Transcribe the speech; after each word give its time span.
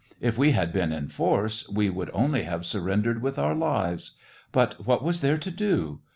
If 0.19 0.35
we 0.35 0.49
had 0.53 0.73
been 0.73 0.91
in 0.91 1.09
force, 1.09 1.69
we 1.69 1.91
would 1.91 2.09
only 2.11 2.41
have 2.41 2.65
surrendered 2.65 3.21
with 3.21 3.37
our 3.37 3.53
lives. 3.53 4.13
But 4.51 4.83
what 4.87 5.03
was 5.03 5.21
there 5.21 5.37
to 5.37 5.51
do 5.51 5.99